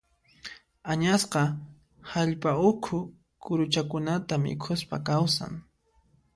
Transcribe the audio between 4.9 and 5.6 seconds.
kawsan.